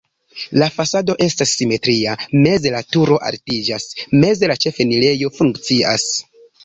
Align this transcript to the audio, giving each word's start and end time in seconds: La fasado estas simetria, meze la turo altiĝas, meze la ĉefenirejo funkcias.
La 0.61 0.67
fasado 0.75 1.15
estas 1.25 1.51
simetria, 1.59 2.15
meze 2.47 2.71
la 2.77 2.81
turo 2.95 3.19
altiĝas, 3.31 3.85
meze 4.25 4.51
la 4.53 4.57
ĉefenirejo 4.67 5.33
funkcias. 5.37 6.09